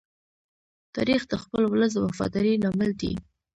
[0.95, 3.13] تاریخ د خپل ولس د وفادارۍ لامل دی.